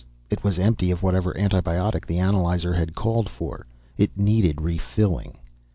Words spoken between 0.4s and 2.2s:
was empty of whatever antibiotic the